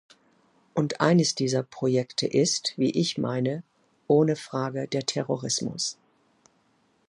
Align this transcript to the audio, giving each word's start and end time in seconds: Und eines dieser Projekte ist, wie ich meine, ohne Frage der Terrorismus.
Und 0.73 0.99
eines 0.99 1.35
dieser 1.35 1.61
Projekte 1.61 2.25
ist, 2.25 2.73
wie 2.75 2.89
ich 2.89 3.19
meine, 3.19 3.61
ohne 4.07 4.35
Frage 4.35 4.87
der 4.87 5.05
Terrorismus. 5.05 5.99